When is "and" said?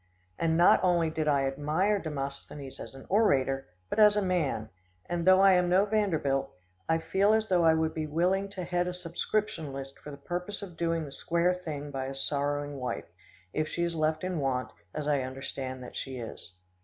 0.39-0.57, 5.07-5.27